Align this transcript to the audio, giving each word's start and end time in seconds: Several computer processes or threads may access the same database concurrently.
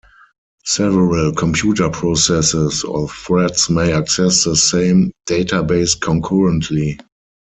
Several 0.65 1.31
computer 1.31 1.87
processes 1.89 2.83
or 2.83 3.07
threads 3.07 3.69
may 3.69 3.93
access 3.93 4.43
the 4.45 4.55
same 4.55 5.11
database 5.29 5.93
concurrently. 6.01 6.97